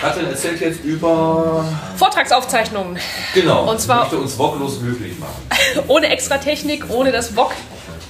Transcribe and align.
Katrin 0.00 0.26
erzählt 0.26 0.60
jetzt 0.60 0.84
über 0.84 1.64
Vortragsaufzeichnungen. 1.96 2.98
Genau. 3.34 3.68
Und 3.70 3.80
zwar- 3.80 4.02
möchte 4.02 4.18
uns 4.18 4.38
woglos 4.38 4.80
möglich 4.80 5.18
machen. 5.18 5.42
ohne 5.88 6.08
Extratechnik, 6.10 6.84
ohne 6.90 7.12
das 7.12 7.34
VOG. 7.34 7.52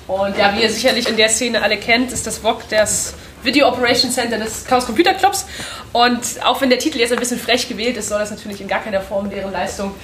Und 0.06 0.37
ja, 0.38 0.54
wie 0.56 0.62
ihr 0.62 0.71
sicherlich 0.71 1.09
in 1.09 1.16
der 1.16 1.29
Szene 1.29 1.62
alle 1.62 1.77
kennt, 1.77 2.12
ist 2.12 2.27
das 2.27 2.38
VOG 2.38 2.62
das 2.71 3.14
Video 3.43 3.69
Operation 3.69 4.11
Center 4.11 4.38
des 4.38 4.64
Chaos 4.64 4.87
Computer 4.87 5.14
Clubs. 5.14 5.46
Und 5.93 6.21
auch 6.45 6.61
wenn 6.61 6.71
der 6.71 6.79
Titel 6.79 6.98
jetzt 6.98 7.12
ein 7.12 7.18
bisschen 7.18 7.39
frech 7.39 7.68
gewählt 7.68 7.96
ist, 7.96 8.09
soll 8.09 8.18
das 8.18 8.30
natürlich 8.30 8.61
in 8.61 8.68
gar 8.68 8.80
keiner 8.80 9.00
Form 9.00 9.30
deren 9.30 9.53
Leistung 9.53 9.95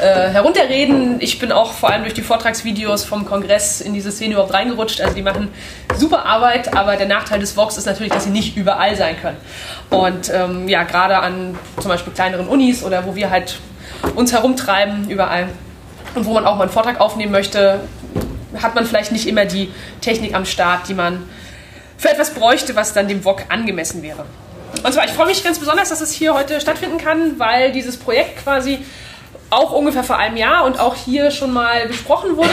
äh, 0.00 0.30
herunterreden. 0.30 1.16
Ich 1.20 1.38
bin 1.38 1.52
auch 1.52 1.72
vor 1.72 1.90
allem 1.90 2.02
durch 2.02 2.14
die 2.14 2.22
Vortragsvideos 2.22 3.04
vom 3.04 3.24
Kongress 3.26 3.80
in 3.80 3.94
diese 3.94 4.10
Szene 4.10 4.34
überhaupt 4.34 4.52
reingerutscht. 4.52 5.00
Also 5.00 5.14
die 5.14 5.22
machen 5.22 5.48
super 5.96 6.24
Arbeit, 6.26 6.74
aber 6.76 6.96
der 6.96 7.06
Nachteil 7.06 7.40
des 7.40 7.52
VOGs 7.52 7.78
ist 7.78 7.86
natürlich, 7.86 8.12
dass 8.12 8.24
sie 8.24 8.30
nicht 8.30 8.56
überall 8.56 8.96
sein 8.96 9.16
können. 9.20 9.36
Und 9.90 10.30
ähm, 10.32 10.68
ja, 10.68 10.84
gerade 10.84 11.18
an 11.18 11.58
zum 11.80 11.88
Beispiel 11.88 12.12
kleineren 12.12 12.48
Unis 12.48 12.82
oder 12.82 13.06
wo 13.06 13.14
wir 13.14 13.30
halt 13.30 13.58
uns 14.14 14.32
herumtreiben 14.32 15.08
überall 15.10 15.48
und 16.14 16.24
wo 16.24 16.32
man 16.32 16.46
auch 16.46 16.56
mal 16.56 16.62
einen 16.62 16.72
Vortrag 16.72 17.00
aufnehmen 17.00 17.32
möchte, 17.32 17.80
hat 18.60 18.74
man 18.74 18.84
vielleicht 18.84 19.12
nicht 19.12 19.26
immer 19.26 19.44
die 19.44 19.70
Technik 20.00 20.34
am 20.34 20.44
Start, 20.44 20.88
die 20.88 20.94
man 20.94 21.22
für 22.00 22.08
etwas 22.08 22.30
bräuchte, 22.30 22.74
was 22.74 22.94
dann 22.94 23.08
dem 23.08 23.22
VOG 23.22 23.44
angemessen 23.50 24.02
wäre. 24.02 24.24
Und 24.82 24.92
zwar, 24.92 25.04
ich 25.04 25.10
freue 25.10 25.26
mich 25.26 25.44
ganz 25.44 25.58
besonders, 25.58 25.90
dass 25.90 26.00
es 26.00 26.12
hier 26.12 26.32
heute 26.32 26.58
stattfinden 26.58 26.96
kann, 26.96 27.38
weil 27.38 27.72
dieses 27.72 27.98
Projekt 27.98 28.42
quasi 28.42 28.78
auch 29.50 29.72
ungefähr 29.72 30.02
vor 30.02 30.16
einem 30.16 30.38
Jahr 30.38 30.64
und 30.64 30.80
auch 30.80 30.94
hier 30.94 31.30
schon 31.30 31.52
mal 31.52 31.86
besprochen 31.86 32.38
wurde. 32.38 32.48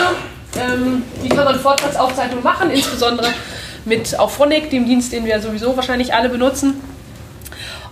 Ähm, 0.59 1.03
wie 1.21 1.29
kann 1.29 1.45
man 1.45 1.57
Vortragsaufzeichnungen 1.57 2.43
machen, 2.43 2.71
insbesondere 2.71 3.33
mit 3.85 4.19
Auphonic, 4.19 4.69
dem 4.69 4.85
Dienst, 4.85 5.13
den 5.13 5.23
wir 5.25 5.39
sowieso 5.39 5.77
wahrscheinlich 5.77 6.13
alle 6.13 6.27
benutzen. 6.27 6.81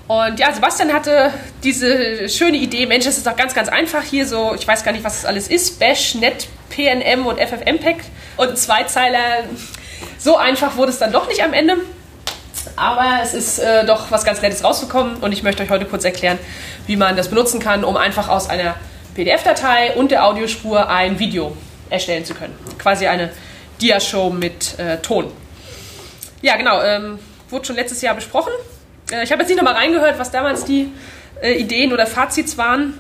Und 0.08 0.38
ja, 0.40 0.52
Sebastian 0.52 0.92
hatte 0.92 1.32
diese 1.64 2.28
schöne 2.28 2.58
Idee, 2.58 2.86
Mensch, 2.86 3.06
das 3.06 3.18
ist 3.18 3.26
doch 3.26 3.36
ganz, 3.38 3.54
ganz 3.54 3.70
einfach 3.70 4.04
hier 4.04 4.28
so, 4.28 4.54
ich 4.54 4.68
weiß 4.68 4.84
gar 4.84 4.92
nicht, 4.92 5.06
was 5.06 5.22
das 5.22 5.26
alles 5.26 5.48
ist, 5.48 5.80
Bash, 5.80 6.16
Net, 6.16 6.48
PNM 6.70 7.26
und 7.26 7.40
FFmpeg 7.40 7.98
und 8.36 8.58
Zweizeiler. 8.58 9.46
So 10.26 10.38
einfach 10.38 10.76
wurde 10.76 10.92
es 10.92 10.98
dann 10.98 11.12
doch 11.12 11.28
nicht 11.28 11.44
am 11.44 11.54
Ende. 11.54 11.78
Aber 12.76 13.20
es 13.22 13.36
ist 13.36 13.60
äh, 13.60 13.86
doch 13.86 14.10
was 14.10 14.26
ganz 14.26 14.42
Nettes 14.42 14.64
rausgekommen 14.64 15.18
und 15.18 15.32
ich 15.32 15.44
möchte 15.44 15.62
euch 15.62 15.70
heute 15.70 15.86
kurz 15.86 16.04
erklären, 16.04 16.40
wie 16.88 16.96
man 16.96 17.16
das 17.16 17.30
benutzen 17.30 17.60
kann, 17.60 17.84
um 17.84 17.96
einfach 17.96 18.28
aus 18.28 18.50
einer 18.50 18.74
PDF-Datei 19.14 19.94
und 19.94 20.10
der 20.10 20.26
Audiospur 20.26 20.90
ein 20.90 21.20
Video 21.20 21.56
erstellen 21.92 22.26
zu 22.26 22.34
können. 22.34 22.56
Quasi 22.80 23.06
eine 23.06 23.30
Diashow 23.80 24.32
mit 24.32 24.80
äh, 24.80 24.98
Ton. 24.98 25.32
Ja, 26.42 26.58
genau, 26.58 26.82
ähm, 26.82 27.20
wurde 27.52 27.66
schon 27.66 27.76
letztes 27.76 28.02
Jahr 28.02 28.16
besprochen. 28.16 28.52
Äh, 29.12 29.26
ich 29.26 29.32
habe 29.32 29.44
jetzt 29.44 29.50
nicht 29.50 29.58
nochmal 29.58 29.76
reingehört, 29.76 30.18
was 30.18 30.32
damals 30.32 30.66
die 30.66 30.92
äh, 31.40 31.52
Ideen 31.52 31.94
oder 31.94 32.08
Fazits 32.08 32.58
waren, 32.58 32.98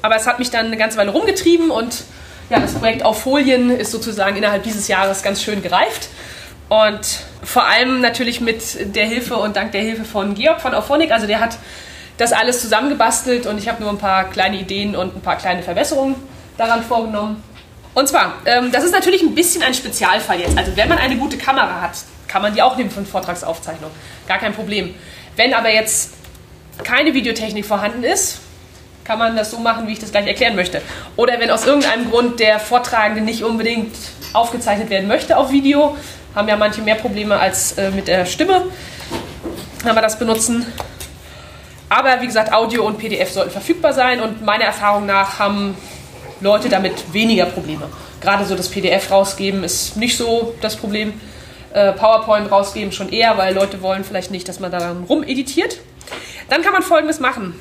aber 0.00 0.16
es 0.16 0.26
hat 0.26 0.38
mich 0.38 0.50
dann 0.50 0.64
eine 0.64 0.78
ganze 0.78 0.96
Weile 0.96 1.10
rumgetrieben 1.10 1.70
und 1.70 2.04
ja, 2.48 2.60
das 2.60 2.72
Projekt 2.72 3.04
auf 3.04 3.20
Folien 3.20 3.70
ist 3.70 3.92
sozusagen 3.92 4.36
innerhalb 4.36 4.62
dieses 4.62 4.88
Jahres 4.88 5.22
ganz 5.22 5.42
schön 5.42 5.60
gereift. 5.60 6.08
Und 6.68 7.20
vor 7.42 7.64
allem 7.64 8.00
natürlich 8.00 8.40
mit 8.40 8.96
der 8.96 9.06
Hilfe 9.06 9.36
und 9.36 9.56
dank 9.56 9.72
der 9.72 9.82
Hilfe 9.82 10.04
von 10.04 10.34
Georg 10.34 10.60
von 10.60 10.74
Auphonic. 10.74 11.12
Also 11.12 11.26
der 11.26 11.40
hat 11.40 11.58
das 12.18 12.32
alles 12.32 12.60
zusammengebastelt 12.60 13.46
und 13.46 13.58
ich 13.58 13.68
habe 13.68 13.82
nur 13.82 13.90
ein 13.90 13.98
paar 13.98 14.24
kleine 14.30 14.58
Ideen 14.58 14.96
und 14.96 15.16
ein 15.16 15.20
paar 15.20 15.36
kleine 15.36 15.62
Verbesserungen 15.62 16.16
daran 16.56 16.82
vorgenommen. 16.82 17.42
Und 17.94 18.08
zwar, 18.08 18.34
ähm, 18.46 18.72
das 18.72 18.84
ist 18.84 18.92
natürlich 18.92 19.22
ein 19.22 19.34
bisschen 19.34 19.62
ein 19.62 19.74
Spezialfall 19.74 20.40
jetzt. 20.40 20.58
Also 20.58 20.76
wenn 20.76 20.88
man 20.88 20.98
eine 20.98 21.16
gute 21.16 21.38
Kamera 21.38 21.80
hat, 21.80 21.92
kann 22.26 22.42
man 22.42 22.54
die 22.54 22.62
auch 22.62 22.76
nehmen 22.76 22.90
von 22.90 23.06
Vortragsaufzeichnung. 23.06 23.90
Gar 24.26 24.38
kein 24.38 24.52
Problem. 24.52 24.94
Wenn 25.36 25.54
aber 25.54 25.72
jetzt 25.72 26.14
keine 26.82 27.14
Videotechnik 27.14 27.64
vorhanden 27.64 28.02
ist, 28.02 28.40
kann 29.04 29.18
man 29.18 29.36
das 29.36 29.52
so 29.52 29.58
machen, 29.58 29.86
wie 29.86 29.92
ich 29.92 30.00
das 30.00 30.10
gleich 30.10 30.26
erklären 30.26 30.56
möchte. 30.56 30.82
Oder 31.14 31.38
wenn 31.38 31.50
aus 31.50 31.64
irgendeinem 31.64 32.10
Grund 32.10 32.40
der 32.40 32.58
Vortragende 32.58 33.22
nicht 33.22 33.44
unbedingt 33.44 33.94
aufgezeichnet 34.32 34.90
werden 34.90 35.06
möchte 35.06 35.38
auf 35.38 35.52
Video, 35.52 35.96
haben 36.36 36.46
ja 36.48 36.56
manche 36.56 36.82
mehr 36.82 36.94
Probleme 36.94 37.36
als 37.36 37.72
äh, 37.72 37.90
mit 37.90 38.06
der 38.06 38.26
Stimme, 38.26 38.66
wenn 39.82 39.94
wir 39.94 40.02
das 40.02 40.18
benutzen. 40.18 40.66
Aber 41.88 42.20
wie 42.20 42.26
gesagt, 42.26 42.52
Audio 42.52 42.86
und 42.86 42.98
PDF 42.98 43.30
sollten 43.30 43.50
verfügbar 43.50 43.92
sein 43.92 44.20
und 44.20 44.44
meiner 44.44 44.64
Erfahrung 44.64 45.06
nach 45.06 45.38
haben 45.38 45.76
Leute 46.40 46.68
damit 46.68 47.12
weniger 47.12 47.46
Probleme. 47.46 47.88
Gerade 48.20 48.44
so 48.44 48.54
das 48.54 48.68
PDF 48.68 49.10
rausgeben 49.10 49.64
ist 49.64 49.96
nicht 49.96 50.16
so 50.16 50.54
das 50.60 50.76
Problem. 50.76 51.14
Äh, 51.72 51.92
PowerPoint 51.92 52.50
rausgeben 52.50 52.92
schon 52.92 53.08
eher, 53.08 53.38
weil 53.38 53.54
Leute 53.54 53.80
wollen 53.80 54.04
vielleicht 54.04 54.30
nicht, 54.30 54.48
dass 54.48 54.60
man 54.60 54.70
daran 54.70 55.04
rumeditiert. 55.04 55.78
Dann 56.50 56.62
kann 56.62 56.72
man 56.72 56.82
folgendes 56.82 57.18
machen. 57.18 57.54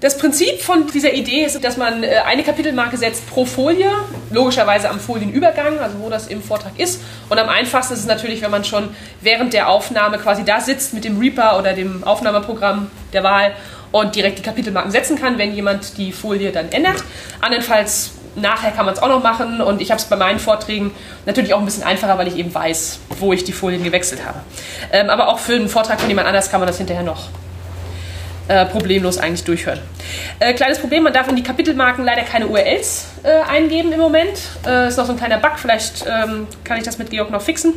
Das 0.00 0.16
Prinzip 0.16 0.62
von 0.62 0.86
dieser 0.86 1.12
Idee 1.12 1.44
ist, 1.44 1.62
dass 1.62 1.76
man 1.76 2.02
äh, 2.02 2.22
eine 2.26 2.42
Kapitelmarke 2.42 2.96
setzt 2.96 3.28
pro 3.28 3.44
Folie, 3.44 3.90
logischerweise 4.30 4.88
am 4.88 4.98
Folienübergang, 4.98 5.78
also 5.78 6.00
wo 6.00 6.08
das 6.08 6.26
im 6.28 6.42
Vortrag 6.42 6.78
ist. 6.78 7.02
Und 7.30 7.38
am 7.38 7.48
einfachsten 7.48 7.94
ist 7.94 8.00
es 8.00 8.06
natürlich, 8.06 8.42
wenn 8.42 8.50
man 8.50 8.64
schon 8.64 8.90
während 9.22 9.54
der 9.54 9.68
Aufnahme 9.68 10.18
quasi 10.18 10.44
da 10.44 10.60
sitzt 10.60 10.92
mit 10.92 11.04
dem 11.04 11.18
Reaper 11.18 11.58
oder 11.58 11.72
dem 11.72 12.04
Aufnahmeprogramm 12.04 12.90
der 13.12 13.22
Wahl 13.22 13.52
und 13.92 14.14
direkt 14.14 14.38
die 14.38 14.42
Kapitelmarken 14.42 14.90
setzen 14.90 15.18
kann, 15.18 15.38
wenn 15.38 15.54
jemand 15.54 15.96
die 15.96 16.12
Folie 16.12 16.50
dann 16.52 16.70
ändert. 16.72 17.02
Andernfalls 17.40 18.12
nachher 18.34 18.72
kann 18.72 18.84
man 18.84 18.94
es 18.94 19.02
auch 19.02 19.08
noch 19.08 19.22
machen 19.22 19.60
und 19.60 19.80
ich 19.80 19.90
habe 19.90 20.00
es 20.00 20.06
bei 20.06 20.16
meinen 20.16 20.38
Vorträgen 20.38 20.92
natürlich 21.24 21.54
auch 21.54 21.58
ein 21.58 21.64
bisschen 21.64 21.82
einfacher, 21.84 22.18
weil 22.18 22.28
ich 22.28 22.36
eben 22.36 22.52
weiß, 22.52 23.00
wo 23.18 23.32
ich 23.32 23.44
die 23.44 23.52
Folien 23.52 23.82
gewechselt 23.82 24.24
habe. 24.26 24.40
Ähm, 24.92 25.08
aber 25.08 25.28
auch 25.28 25.38
für 25.38 25.54
einen 25.54 25.68
Vortrag 25.68 26.00
von 26.00 26.08
jemand 26.08 26.28
anders 26.28 26.50
kann 26.50 26.60
man 26.60 26.66
das 26.66 26.78
hinterher 26.78 27.02
noch 27.02 27.28
äh, 28.50 28.66
problemlos 28.66 29.16
eigentlich 29.16 29.44
durchhören. 29.44 29.78
Äh, 30.40 30.54
kleines 30.54 30.80
Problem, 30.80 31.04
man 31.04 31.12
darf 31.12 31.28
in 31.28 31.36
die 31.36 31.42
Kapitelmarken 31.44 32.04
leider 32.04 32.22
keine 32.22 32.48
URLs 32.48 33.06
äh, 33.22 33.48
eingeben 33.48 33.92
im 33.92 34.00
Moment. 34.00 34.40
Äh, 34.66 34.88
ist 34.88 34.98
noch 34.98 35.06
so 35.06 35.12
ein 35.12 35.18
kleiner 35.18 35.38
Bug, 35.38 35.52
vielleicht 35.56 36.04
ähm, 36.04 36.48
kann 36.64 36.76
ich 36.76 36.82
das 36.82 36.98
mit 36.98 37.10
Georg 37.10 37.30
noch 37.30 37.42
fixen. 37.42 37.74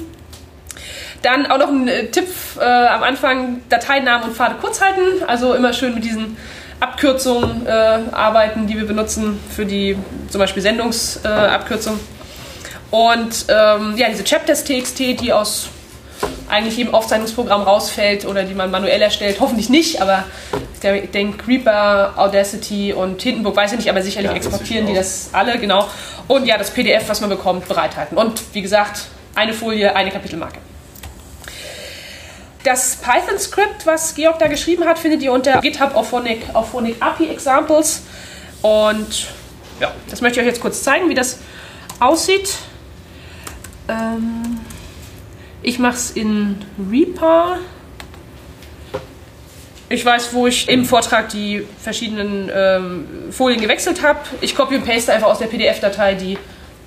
Dann 1.21 1.45
auch 1.45 1.59
noch 1.59 1.69
ein 1.69 1.87
äh, 1.87 2.07
Tipp 2.07 2.27
am 2.59 3.03
Anfang, 3.03 3.61
Dateinamen 3.69 4.29
und 4.29 4.35
Pfade 4.35 4.55
kurz 4.59 4.81
halten. 4.81 5.23
Also 5.27 5.53
immer 5.53 5.73
schön 5.73 5.93
mit 5.93 6.03
diesen 6.03 6.37
Abkürzungen 6.79 7.67
arbeiten, 7.67 8.67
die 8.67 8.75
wir 8.75 8.85
benutzen 8.85 9.39
für 9.55 9.65
die 9.65 9.95
zum 10.29 10.39
Beispiel 10.39 10.61
Sendungsabkürzung. 10.61 11.99
und 12.91 13.45
ähm, 13.47 13.93
ja, 13.95 14.09
diese 14.09 14.23
Chapters.txt, 14.23 14.99
die 14.99 15.31
aus 15.31 15.69
eigentlich 16.53 16.77
jedem 16.77 16.93
Aufzeichnungsprogramm 16.93 17.63
rausfällt 17.63 18.25
oder 18.25 18.43
die 18.43 18.53
man 18.53 18.69
manuell 18.69 19.01
erstellt. 19.01 19.37
Hoffentlich 19.39 19.69
nicht, 19.69 20.01
aber 20.01 20.23
ich 20.83 21.09
denke 21.09 21.47
Reaper, 21.47 22.13
Audacity 22.15 22.93
und 22.93 23.21
Hindenburg, 23.21 23.55
weiß 23.55 23.71
ich 23.71 23.79
nicht, 23.79 23.89
aber 23.89 24.03
sicherlich 24.03 24.29
Ja, 24.29 24.37
exportieren 24.37 24.85
die 24.85 24.93
das 24.93 25.29
alle, 25.33 25.57
genau. 25.57 25.89
Und 26.27 26.45
ja, 26.45 26.57
das 26.57 26.69
PDF, 26.69 27.09
was 27.09 27.21
man 27.21 27.31
bekommt, 27.31 27.67
bereithalten. 27.67 28.17
Und 28.17 28.41
wie 28.53 28.61
gesagt, 28.61 29.05
eine 29.33 29.53
Folie, 29.53 29.95
eine 29.95 30.11
Kapitelmarke. 30.11 30.59
Das 32.63 32.97
Python-Skript, 32.97 33.85
was 33.85 34.13
Georg 34.13 34.37
da 34.37 34.47
geschrieben 34.47 34.85
hat, 34.85 34.99
findet 34.99 35.21
ihr 35.23 35.33
unter 35.33 35.59
GitHub 35.59 35.95
Auphonic, 35.95 36.43
Auphonic 36.53 36.97
API 36.99 37.29
Examples. 37.29 38.03
Und 38.61 39.27
ja, 39.79 39.91
das 40.09 40.21
möchte 40.21 40.39
ich 40.39 40.45
euch 40.45 40.51
jetzt 40.51 40.61
kurz 40.61 40.83
zeigen, 40.83 41.09
wie 41.09 41.15
das 41.15 41.39
aussieht. 41.99 42.55
Ähm, 43.89 44.59
ich 45.63 45.79
mache 45.79 45.95
es 45.95 46.11
in 46.11 46.57
Reaper. 46.91 47.57
Ich 49.89 50.05
weiß, 50.05 50.33
wo 50.33 50.47
ich 50.47 50.67
im 50.69 50.85
Vortrag 50.85 51.29
die 51.29 51.65
verschiedenen 51.81 52.51
ähm, 52.53 53.07
Folien 53.31 53.61
gewechselt 53.61 54.01
habe. 54.01 54.19
Ich 54.41 54.55
copy 54.55 54.75
und 54.75 54.85
paste 54.85 55.13
einfach 55.13 55.27
aus 55.27 55.39
der 55.39 55.47
PDF-Datei 55.47 56.15
die 56.15 56.37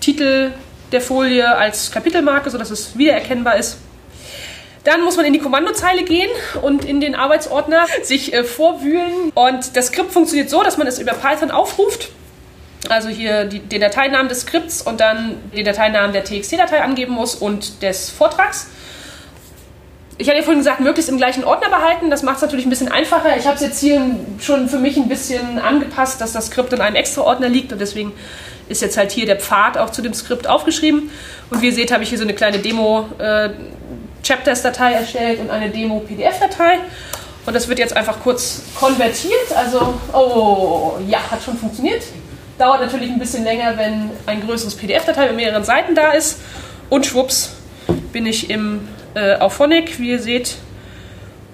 Titel 0.01 0.53
der 0.93 1.01
Folie 1.01 1.57
als 1.57 1.91
Kapitelmarke, 1.91 2.51
sodass 2.51 2.71
es 2.71 2.97
wiedererkennbar 2.97 3.57
ist. 3.57 3.79
Dann 4.85 5.03
muss 5.03 5.17
man 5.17 5.27
in 5.27 5.33
die 5.33 5.41
Kommandozeile 5.41 6.05
gehen 6.05 6.31
und 6.63 6.85
in 6.85 7.01
den 7.01 7.15
Arbeitsordner 7.17 7.87
sich 8.03 8.33
äh, 8.33 8.45
vorwühlen. 8.45 9.33
Und 9.35 9.77
das 9.77 9.89
Skript 9.89 10.13
funktioniert 10.13 10.49
so, 10.49 10.63
dass 10.63 10.77
man 10.77 10.87
es 10.87 10.99
über 10.99 11.13
Python 11.13 11.51
aufruft. 11.51 12.11
Also 12.89 13.09
hier 13.09 13.45
die, 13.45 13.61
den 13.61 13.81
Dateinamen 13.81 14.29
des 14.29 14.43
Skripts 14.43 14.83
und 14.83 15.01
dann 15.01 15.37
den 15.55 15.65
Dateinamen 15.65 16.13
der 16.13 16.25
TXT-Datei 16.25 16.83
angeben 16.83 17.15
muss 17.15 17.35
und 17.35 17.83
des 17.83 18.11
Vortrags. 18.11 18.69
Ich 20.19 20.29
hatte 20.29 20.39
ja 20.39 20.45
vorhin 20.45 20.61
gesagt, 20.61 20.81
möglichst 20.81 21.11
im 21.11 21.19
gleichen 21.19 21.45
Ordner 21.45 21.69
behalten. 21.69 22.11
Das 22.11 22.23
macht 22.23 22.37
es 22.37 22.43
natürlich 22.43 22.65
ein 22.65 22.71
bisschen 22.71 22.91
einfacher. 22.91 23.37
Ich 23.37 23.47
habe 23.47 23.57
es 23.57 23.63
jetzt 23.63 23.81
hier 23.81 24.01
schon 24.41 24.69
für 24.69 24.79
mich 24.79 24.97
ein 24.97 25.09
bisschen 25.09 25.59
angepasst, 25.59 26.21
dass 26.21 26.33
das 26.33 26.47
Skript 26.47 26.73
in 26.73 26.81
einem 26.81 26.97
extra 26.97 27.23
Ordner 27.23 27.49
liegt 27.49 27.73
und 27.73 27.81
deswegen 27.81 28.13
ist 28.69 28.83
jetzt 28.83 28.97
halt 28.97 29.13
hier 29.13 29.27
der 29.27 29.39
Pfad 29.39 29.79
auch 29.79 29.91
zu 29.91 30.03
dem 30.03 30.15
Skript 30.15 30.49
aufgeschrieben. 30.49 31.11
Und 31.51 31.63
wie 31.63 31.67
ihr 31.67 31.73
seht, 31.73 31.93
habe 31.93 32.03
ich 32.03 32.09
hier 32.09 32.19
so 32.19 32.25
eine 32.25 32.35
kleine 32.35 32.59
Demo 32.59 33.09
äh, 33.19 33.51
erstellt 34.29 35.41
und 35.41 35.51
eine 35.51 35.71
Demo-PDF-Datei. 35.71 36.79
Und 37.45 37.55
das 37.55 37.69
wird 37.69 37.79
jetzt 37.79 37.97
einfach 37.97 38.19
kurz 38.21 38.63
konvertiert. 38.75 39.55
Also, 39.55 39.95
oh, 40.13 40.95
ja, 41.07 41.21
hat 41.31 41.43
schon 41.43 41.57
funktioniert. 41.57 42.03
Dauert 42.59 42.81
natürlich 42.81 43.11
ein 43.11 43.19
bisschen 43.19 43.45
länger, 43.45 43.77
wenn 43.77 44.11
ein 44.27 44.41
größeres 44.47 44.77
PDF-Datei 44.77 45.27
mit 45.27 45.37
mehreren 45.37 45.65
Seiten 45.65 45.95
da 45.95 46.13
ist. 46.13 46.41
Und 46.89 47.05
schwupps 47.05 47.55
bin 48.13 48.25
ich 48.27 48.49
im 48.49 48.89
äh, 49.15 49.37
Auphonic, 49.37 49.99
wie 49.99 50.11
ihr 50.11 50.19
seht. 50.19 50.57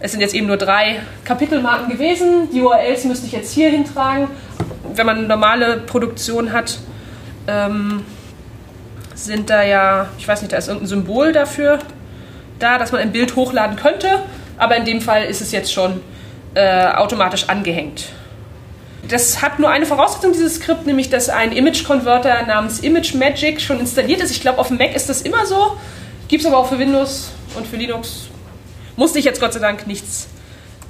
Es 0.01 0.13
sind 0.13 0.21
jetzt 0.21 0.35
eben 0.35 0.47
nur 0.47 0.57
drei 0.57 1.01
Kapitelmarken 1.25 1.89
gewesen. 1.89 2.51
Die 2.53 2.61
URLs 2.61 3.05
müsste 3.05 3.27
ich 3.27 3.33
jetzt 3.33 3.53
hier 3.53 3.71
hintragen. 3.71 4.29
Wenn 4.95 5.07
man 5.07 5.19
eine 5.19 5.27
normale 5.27 5.79
Produktion 5.79 6.53
hat, 6.53 6.79
ähm, 7.47 8.05
sind 9.15 9.51
da 9.51 9.63
ja, 9.63 10.09
ich 10.19 10.27
weiß 10.27 10.43
nicht, 10.43 10.53
da 10.53 10.57
ist 10.57 10.69
irgendein 10.69 10.89
Symbol 10.89 11.33
dafür 11.33 11.79
da, 12.59 12.79
dass 12.79 12.93
man 12.93 13.01
ein 13.01 13.13
Bild 13.13 13.35
hochladen 13.37 13.77
könnte. 13.77 14.21
Aber 14.59 14.77
in 14.77 14.85
dem 14.85 15.01
Fall 15.01 15.25
ist 15.25 15.41
es 15.41 15.53
jetzt 15.53 15.73
schon 15.73 16.01
äh, 16.55 16.87
automatisch 16.87 17.49
angehängt. 17.49 18.07
Das 19.13 19.43
hat 19.43 19.59
nur 19.59 19.69
eine 19.69 19.85
Voraussetzung, 19.85 20.33
dieses 20.33 20.55
Skript, 20.55 20.87
nämlich 20.87 21.11
dass 21.11 21.29
ein 21.29 21.53
Image-Converter 21.53 22.47
namens 22.47 22.81
ImageMagick 22.81 23.61
schon 23.61 23.79
installiert 23.79 24.23
ist. 24.23 24.31
Ich 24.31 24.41
glaube, 24.41 24.59
auf 24.59 24.69
dem 24.69 24.79
Mac 24.79 24.97
ist 24.97 25.11
das 25.11 25.21
immer 25.21 25.45
so. 25.45 25.77
Gibt 26.29 26.43
es 26.43 26.47
aber 26.47 26.57
auch 26.57 26.67
für 26.67 26.79
Windows 26.79 27.31
und 27.55 27.67
für 27.67 27.77
Linux 27.77 28.29
musste 28.97 29.19
ich 29.19 29.27
jetzt 29.27 29.39
Gott 29.39 29.53
sei 29.53 29.61
Dank 29.61 29.87
nichts 29.87 30.29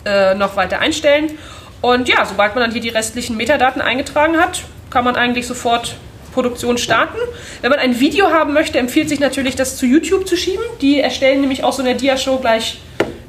äh, 0.05 0.37
noch 0.37 0.55
weiter 0.55 0.79
einstellen. 0.79 1.33
Und 1.81 2.09
ja, 2.09 2.25
sobald 2.25 2.55
man 2.55 2.63
dann 2.63 2.71
hier 2.71 2.81
die 2.81 2.91
restlichen 2.91 3.37
Metadaten 3.37 3.83
eingetragen 3.83 4.37
hat, 4.37 4.63
kann 4.89 5.03
man 5.05 5.17
eigentlich 5.17 5.49
sofort 5.49 5.97
Produktion 6.33 6.79
starten. 6.79 7.19
Wenn 7.61 7.71
man 7.71 7.81
ein 7.81 7.99
Video 7.99 8.31
haben 8.31 8.53
möchte, 8.53 8.79
empfiehlt 8.79 9.09
sich 9.09 9.19
natürlich, 9.19 9.57
das 9.57 9.77
zu 9.77 9.85
YouTube 9.85 10.29
zu 10.29 10.37
schieben. 10.37 10.63
Die 10.81 11.01
erstellen 11.01 11.41
nämlich 11.41 11.65
auch 11.65 11.73
so 11.73 11.83
eine 11.83 11.97
Dia-Show 11.97 12.39
gleich 12.39 12.79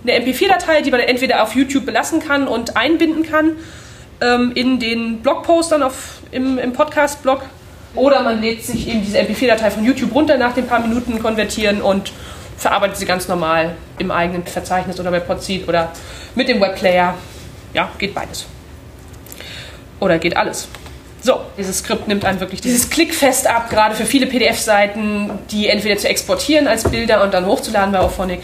eine 0.04 0.24
MP4-Datei, 0.24 0.84
die 0.84 0.92
man 0.92 1.00
entweder 1.00 1.42
auf 1.42 1.56
YouTube 1.56 1.88
belassen 1.88 2.19
kann 2.19 2.48
und 2.48 2.78
einbinden 2.78 3.24
kann 3.24 3.56
ähm, 4.21 4.51
in 4.56 4.80
den 4.80 5.21
Blogpostern 5.21 5.83
auf, 5.83 6.21
im, 6.31 6.57
im 6.57 6.74
Podcast-Blog. 6.74 7.42
Oder 7.95 8.24
man 8.24 8.42
lädt 8.42 8.63
sich 8.63 8.88
eben 8.88 9.04
diese 9.04 9.19
MP4-Datei 9.19 9.69
von 9.69 9.86
YouTube 9.86 10.13
runter, 10.15 10.38
nach 10.38 10.54
den 10.54 10.65
paar 10.65 10.80
Minuten 10.80 11.21
konvertieren 11.21 11.81
und 11.81 12.12
verarbeitet 12.57 12.98
sie 12.98 13.06
ganz 13.06 13.27
normal 13.27 13.75
im 14.00 14.10
eigenen 14.10 14.44
Verzeichnis 14.45 15.00
oder 15.00 15.12
bei 15.12 15.19
Podseed 15.19 15.68
oder 15.68 15.92
mit 16.33 16.48
dem 16.48 16.60
Webplayer. 16.60 17.15
Ja, 17.74 17.89
geht 17.98 18.15
beides. 18.15 18.45
Oder 20.00 20.18
geht 20.18 20.36
alles. 20.36 20.68
So, 21.21 21.39
dieses 21.57 21.80
Skript 21.80 22.07
nimmt 22.07 22.25
einem 22.25 22.39
wirklich 22.39 22.60
dieses 22.60 22.89
Klickfest 22.89 23.48
ab, 23.48 23.69
gerade 23.69 23.95
für 23.95 24.06
viele 24.06 24.27
PDF-Seiten, 24.27 25.31
die 25.51 25.69
entweder 25.69 25.98
zu 25.98 26.10
exportieren 26.10 26.68
als 26.68 26.83
Bilder 26.83 27.24
und 27.24 27.33
dann 27.33 27.45
hochzuladen 27.45 27.94
bei 27.94 28.00
Auphonic, 28.00 28.42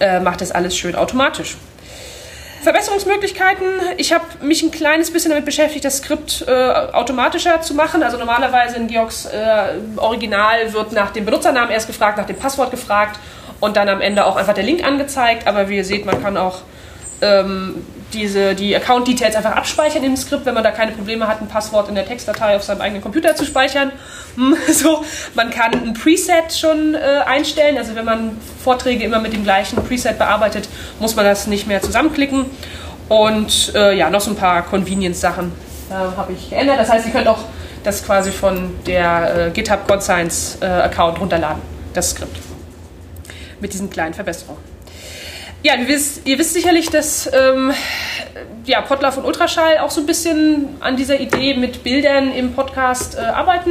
äh, 0.00 0.20
macht 0.20 0.42
das 0.42 0.52
alles 0.52 0.76
schön 0.76 0.94
automatisch. 0.94 1.56
Verbesserungsmöglichkeiten. 2.62 3.66
Ich 3.96 4.12
habe 4.12 4.24
mich 4.42 4.62
ein 4.62 4.70
kleines 4.70 5.12
bisschen 5.12 5.30
damit 5.30 5.44
beschäftigt, 5.44 5.84
das 5.84 5.98
Skript 5.98 6.44
äh, 6.46 6.52
automatischer 6.92 7.60
zu 7.60 7.74
machen. 7.74 8.02
Also 8.02 8.18
normalerweise 8.18 8.76
in 8.76 8.86
Georgs 8.86 9.26
äh, 9.26 9.78
Original 9.96 10.72
wird 10.72 10.92
nach 10.92 11.10
dem 11.10 11.24
Benutzernamen 11.24 11.70
erst 11.70 11.86
gefragt, 11.86 12.18
nach 12.18 12.26
dem 12.26 12.36
Passwort 12.36 12.70
gefragt 12.70 13.18
und 13.60 13.76
dann 13.76 13.88
am 13.88 14.00
Ende 14.00 14.26
auch 14.26 14.36
einfach 14.36 14.54
der 14.54 14.64
Link 14.64 14.84
angezeigt. 14.84 15.46
Aber 15.46 15.68
wie 15.68 15.76
ihr 15.76 15.84
seht, 15.84 16.06
man 16.06 16.22
kann 16.22 16.36
auch 16.36 16.62
ähm, 17.20 17.84
diese, 18.12 18.54
die 18.54 18.76
Account-Details 18.76 19.36
einfach 19.36 19.52
abspeichern 19.52 20.02
im 20.04 20.16
Skript, 20.16 20.44
wenn 20.44 20.54
man 20.54 20.64
da 20.64 20.70
keine 20.70 20.92
Probleme 20.92 21.26
hat, 21.28 21.40
ein 21.40 21.48
Passwort 21.48 21.88
in 21.88 21.94
der 21.94 22.06
Textdatei 22.06 22.56
auf 22.56 22.62
seinem 22.62 22.80
eigenen 22.80 23.02
Computer 23.02 23.34
zu 23.34 23.44
speichern. 23.44 23.92
So, 24.72 25.04
man 25.34 25.50
kann 25.50 25.72
ein 25.72 25.92
Preset 25.92 26.54
schon 26.58 26.94
äh, 26.94 26.98
einstellen, 27.26 27.76
also 27.76 27.94
wenn 27.94 28.06
man 28.06 28.38
Vorträge 28.64 29.04
immer 29.04 29.20
mit 29.20 29.34
dem 29.34 29.44
gleichen 29.44 29.76
Preset 29.84 30.16
bearbeitet, 30.16 30.68
muss 31.02 31.16
man 31.16 31.26
das 31.26 31.46
nicht 31.48 31.66
mehr 31.66 31.82
zusammenklicken. 31.82 32.46
Und 33.08 33.72
äh, 33.74 33.94
ja, 33.94 34.08
noch 34.08 34.20
so 34.22 34.30
ein 34.30 34.36
paar 34.36 34.62
Convenience-Sachen 34.62 35.52
äh, 35.90 35.94
habe 35.94 36.32
ich 36.32 36.48
geändert. 36.48 36.78
Das 36.78 36.88
heißt, 36.88 37.06
ihr 37.06 37.12
könnt 37.12 37.28
auch 37.28 37.40
das 37.82 38.06
quasi 38.06 38.30
von 38.30 38.70
der 38.86 39.48
äh, 39.48 39.50
GitHub 39.50 39.86
Conscience 39.86 40.56
äh, 40.62 40.66
Account 40.66 41.20
runterladen, 41.20 41.60
das 41.92 42.10
Skript. 42.10 42.38
Mit 43.60 43.72
diesen 43.72 43.90
kleinen 43.90 44.14
Verbesserungen. 44.14 44.62
Ja, 45.64 45.74
ihr 45.74 45.88
wisst, 45.88 46.26
ihr 46.26 46.38
wisst 46.38 46.54
sicherlich, 46.54 46.88
dass 46.90 47.28
ähm, 47.32 47.72
ja, 48.64 48.80
Potlauf 48.80 49.16
und 49.16 49.24
Ultraschall 49.24 49.78
auch 49.78 49.90
so 49.90 50.00
ein 50.00 50.06
bisschen 50.06 50.68
an 50.80 50.96
dieser 50.96 51.20
Idee 51.20 51.54
mit 51.54 51.82
Bildern 51.84 52.32
im 52.32 52.54
Podcast 52.54 53.16
äh, 53.16 53.20
arbeiten. 53.20 53.70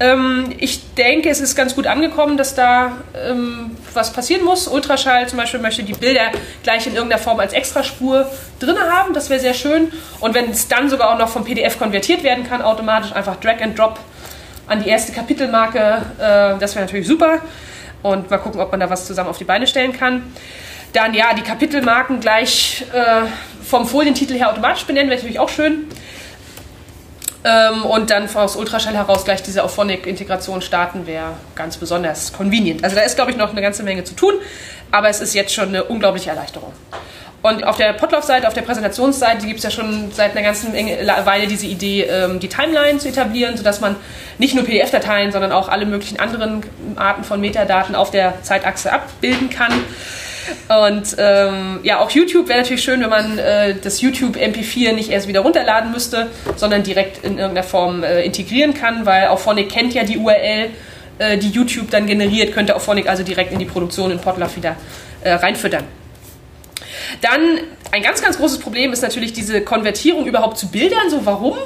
Ähm, 0.00 0.52
ich 0.58 0.94
denke, 0.94 1.28
es 1.28 1.40
ist 1.40 1.54
ganz 1.56 1.74
gut 1.74 1.86
angekommen, 1.86 2.36
dass 2.36 2.54
da 2.54 2.92
ähm, 3.14 3.76
was 3.94 4.12
passieren 4.12 4.44
muss. 4.44 4.68
Ultraschall 4.68 5.28
zum 5.28 5.38
Beispiel 5.38 5.60
möchte 5.60 5.82
die 5.82 5.92
Bilder 5.92 6.30
gleich 6.62 6.86
in 6.86 6.94
irgendeiner 6.94 7.20
Form 7.20 7.40
als 7.40 7.52
Extraspur 7.52 8.30
drin 8.58 8.76
haben. 8.78 9.14
Das 9.14 9.30
wäre 9.30 9.40
sehr 9.40 9.54
schön. 9.54 9.92
Und 10.20 10.34
wenn 10.34 10.50
es 10.50 10.68
dann 10.68 10.90
sogar 10.90 11.12
auch 11.12 11.18
noch 11.18 11.28
vom 11.28 11.44
PDF 11.44 11.78
konvertiert 11.78 12.22
werden 12.22 12.48
kann, 12.48 12.62
automatisch 12.62 13.12
einfach 13.12 13.36
Drag 13.36 13.60
and 13.60 13.78
Drop 13.78 13.98
an 14.66 14.82
die 14.82 14.88
erste 14.88 15.12
Kapitelmarke, 15.12 16.02
äh, 16.18 16.58
das 16.58 16.74
wäre 16.74 16.84
natürlich 16.84 17.06
super. 17.06 17.40
Und 18.02 18.30
mal 18.30 18.38
gucken, 18.38 18.60
ob 18.60 18.70
man 18.70 18.80
da 18.80 18.88
was 18.88 19.06
zusammen 19.06 19.28
auf 19.28 19.38
die 19.38 19.44
Beine 19.44 19.66
stellen 19.66 19.92
kann. 19.92 20.32
Dann 20.92 21.14
ja, 21.14 21.34
die 21.34 21.42
Kapitelmarken 21.42 22.20
gleich 22.20 22.84
äh, 22.92 23.26
vom 23.62 23.86
Folientitel 23.86 24.34
her 24.34 24.50
automatisch 24.50 24.84
benennen, 24.84 25.10
wäre 25.10 25.18
natürlich 25.18 25.38
auch 25.38 25.48
schön. 25.48 25.86
Ähm, 27.42 27.84
und 27.84 28.10
dann 28.10 28.28
aus 28.34 28.56
Ultraschall 28.56 28.94
heraus 28.94 29.24
gleich 29.24 29.42
diese 29.42 29.64
Auphonic-Integration 29.64 30.60
starten, 30.60 31.06
wäre 31.06 31.32
ganz 31.54 31.78
besonders 31.78 32.32
convenient. 32.32 32.84
Also 32.84 32.96
da 32.96 33.02
ist, 33.02 33.16
glaube 33.16 33.30
ich, 33.30 33.36
noch 33.36 33.50
eine 33.50 33.62
ganze 33.62 33.82
Menge 33.82 34.04
zu 34.04 34.14
tun, 34.14 34.34
aber 34.90 35.08
es 35.08 35.20
ist 35.20 35.34
jetzt 35.34 35.54
schon 35.54 35.68
eine 35.68 35.84
unglaubliche 35.84 36.30
Erleichterung. 36.30 36.72
Und 37.42 37.64
auf 37.64 37.78
der 37.78 37.94
Potlauf-Seite, 37.94 38.46
auf 38.46 38.52
der 38.52 38.60
Präsentationsseite 38.62 39.46
gibt 39.46 39.58
es 39.58 39.64
ja 39.64 39.70
schon 39.70 40.12
seit 40.12 40.32
einer 40.32 40.42
ganzen 40.42 40.74
Weile 40.74 41.46
diese 41.46 41.66
Idee, 41.66 42.02
ähm, 42.02 42.38
die 42.38 42.48
Timeline 42.48 42.98
zu 42.98 43.08
etablieren, 43.08 43.56
sodass 43.56 43.80
man 43.80 43.96
nicht 44.36 44.54
nur 44.54 44.64
PDF-Dateien, 44.64 45.32
sondern 45.32 45.50
auch 45.50 45.68
alle 45.68 45.86
möglichen 45.86 46.20
anderen 46.20 46.62
Arten 46.96 47.24
von 47.24 47.40
Metadaten 47.40 47.94
auf 47.94 48.10
der 48.10 48.42
Zeitachse 48.42 48.92
abbilden 48.92 49.48
kann. 49.48 49.72
Und 50.68 51.16
ähm, 51.18 51.80
ja, 51.82 51.98
auch 52.00 52.10
YouTube 52.10 52.48
wäre 52.48 52.60
natürlich 52.60 52.82
schön, 52.82 53.00
wenn 53.00 53.10
man 53.10 53.38
äh, 53.38 53.74
das 53.82 54.00
YouTube 54.00 54.36
MP4 54.36 54.92
nicht 54.92 55.10
erst 55.10 55.28
wieder 55.28 55.40
runterladen 55.40 55.92
müsste, 55.92 56.28
sondern 56.56 56.82
direkt 56.82 57.24
in 57.24 57.38
irgendeiner 57.38 57.66
Form 57.66 58.02
äh, 58.02 58.22
integrieren 58.22 58.74
kann, 58.74 59.06
weil 59.06 59.28
Auphonic 59.28 59.70
kennt 59.70 59.94
ja 59.94 60.04
die 60.04 60.18
URL, 60.18 60.70
äh, 61.18 61.38
die 61.38 61.50
YouTube 61.50 61.90
dann 61.90 62.06
generiert, 62.06 62.52
könnte 62.52 62.76
Auphonic 62.76 63.08
also 63.08 63.22
direkt 63.22 63.52
in 63.52 63.58
die 63.58 63.64
Produktion 63.64 64.10
in 64.10 64.18
Potluck 64.18 64.56
wieder 64.56 64.76
äh, 65.22 65.32
reinfüttern. 65.32 65.84
Dann 67.20 67.60
ein 67.92 68.02
ganz, 68.02 68.22
ganz 68.22 68.38
großes 68.38 68.58
Problem 68.58 68.92
ist 68.92 69.02
natürlich 69.02 69.32
diese 69.32 69.62
Konvertierung 69.62 70.26
überhaupt 70.26 70.58
zu 70.58 70.68
Bildern. 70.68 71.10
So, 71.10 71.26
warum? 71.26 71.56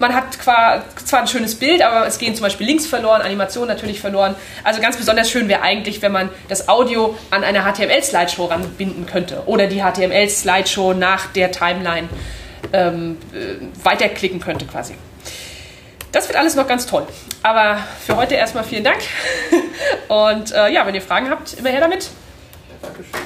Man 0.00 0.14
hat 0.14 0.32
zwar 0.32 0.82
ein 1.12 1.26
schönes 1.28 1.56
Bild, 1.56 1.82
aber 1.82 2.06
es 2.06 2.18
gehen 2.18 2.34
zum 2.34 2.44
Beispiel 2.44 2.66
Links 2.66 2.86
verloren, 2.86 3.20
Animationen 3.20 3.68
natürlich 3.68 4.00
verloren. 4.00 4.34
Also 4.64 4.80
ganz 4.80 4.96
besonders 4.96 5.30
schön 5.30 5.46
wäre 5.46 5.60
eigentlich, 5.60 6.00
wenn 6.00 6.10
man 6.10 6.30
das 6.48 6.70
Audio 6.70 7.18
an 7.30 7.44
eine 7.44 7.60
HTML-Slideshow 7.60 8.46
ranbinden 8.46 9.04
könnte 9.04 9.42
oder 9.44 9.66
die 9.66 9.82
HTML-Slideshow 9.82 10.94
nach 10.94 11.26
der 11.26 11.52
Timeline 11.52 12.08
ähm, 12.72 13.18
äh, 13.34 13.84
weiterklicken 13.84 14.40
könnte 14.40 14.64
quasi. 14.64 14.94
Das 16.12 16.28
wird 16.28 16.38
alles 16.38 16.54
noch 16.54 16.66
ganz 16.66 16.86
toll. 16.86 17.06
Aber 17.42 17.78
für 18.06 18.16
heute 18.16 18.36
erstmal 18.36 18.64
vielen 18.64 18.84
Dank. 18.84 19.00
Und 20.08 20.50
äh, 20.52 20.72
ja, 20.72 20.86
wenn 20.86 20.94
ihr 20.94 21.02
Fragen 21.02 21.28
habt, 21.28 21.52
immer 21.58 21.68
her 21.68 21.80
damit. 21.80 22.08
Dankeschön. 22.80 23.19